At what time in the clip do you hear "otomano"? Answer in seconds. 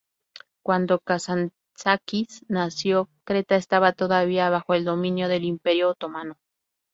5.89-6.37